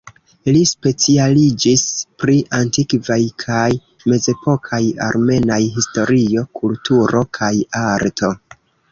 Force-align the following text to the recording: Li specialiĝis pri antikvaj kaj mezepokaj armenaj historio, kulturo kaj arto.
Li 0.55 0.59
specialiĝis 0.67 1.81
pri 2.21 2.37
antikvaj 2.59 3.17
kaj 3.43 3.67
mezepokaj 4.13 4.79
armenaj 5.09 5.59
historio, 5.75 6.45
kulturo 6.61 7.21
kaj 7.39 7.51
arto. 7.83 8.31